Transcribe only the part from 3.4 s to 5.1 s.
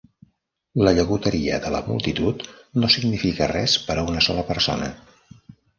res per a una sola persona.